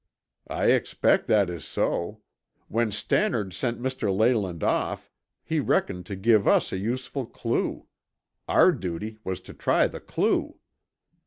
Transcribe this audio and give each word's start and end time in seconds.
"I 0.49 0.71
expect 0.71 1.27
that 1.27 1.47
is 1.47 1.63
so. 1.63 2.21
When 2.67 2.89
Stannard 2.91 3.53
sent 3.53 3.79
Mr. 3.79 4.11
Leyland 4.11 4.63
off, 4.63 5.11
he 5.43 5.59
reckoned 5.59 6.07
to 6.07 6.15
give 6.15 6.47
us 6.47 6.73
a 6.73 6.79
useful 6.79 7.27
clue. 7.27 7.85
Our 8.47 8.71
duty 8.71 9.19
was 9.23 9.41
to 9.41 9.53
try 9.53 9.85
the 9.85 9.99
clue." 9.99 10.57